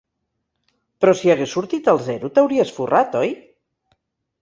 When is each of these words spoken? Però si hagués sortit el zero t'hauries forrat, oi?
Però 1.03 1.13
si 1.19 1.31
hagués 1.35 1.53
sortit 1.59 1.91
el 1.95 2.01
zero 2.09 2.33
t'hauries 2.39 2.75
forrat, 2.79 3.19
oi? 3.25 3.35